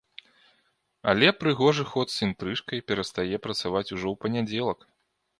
Але 1.11 1.27
прыгожы 1.41 1.85
ход 1.91 2.07
з 2.13 2.17
інтрыжкай 2.27 2.81
перастае 2.91 3.35
працаваць 3.45 3.85
ужо 3.95 4.07
ў 4.15 4.15
панядзелак. 4.25 4.79